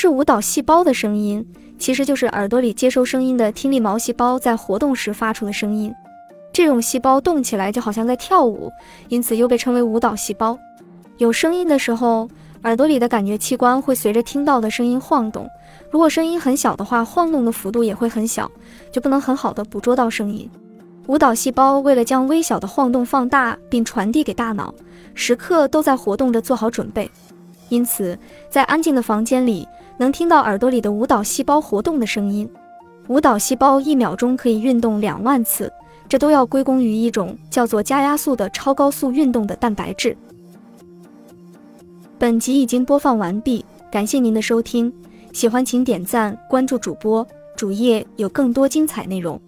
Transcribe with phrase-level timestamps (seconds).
[0.00, 1.46] 是舞蹈细胞的声音，
[1.78, 5.94] 其实就是耳朵里接收声音的听力毛细胞在活动时发出的声音。
[6.54, 8.72] 这种细胞动起来就好像在跳舞，
[9.10, 10.58] 因此又被称为舞蹈细胞。
[11.18, 12.26] 有声音的时候，
[12.62, 15.46] 耳朵里的感觉器官会随着听到的声音晃动。
[15.90, 18.50] 如果声音很小的话，晃动的幅度也会很小，
[18.90, 20.50] 就不能很好的捕捉到声音。
[21.08, 24.74] 舞蹈细胞为了将微小的晃动放大并传递给大脑，
[25.12, 27.10] 时刻都在活动着，做好准备。
[27.68, 29.64] 因此，在安静的房间里，
[30.00, 32.48] 能听到耳朵里的舞蹈细胞活动的声音。
[33.08, 35.70] 舞蹈细胞一秒钟可以运动两万次，
[36.08, 40.16] 这都要归功于一种叫做加压素的超高速运动的蛋白质。
[42.18, 44.90] 本集已经播放完毕，感谢您的收听。
[45.34, 49.38] 喜欢请点赞关注主播，主页有更多精彩内容。